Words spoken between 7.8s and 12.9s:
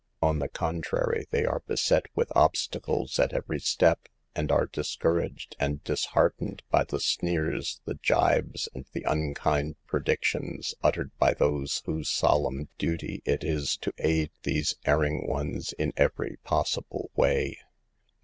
the jibes and the unkind predictions, uttered by those whose solemn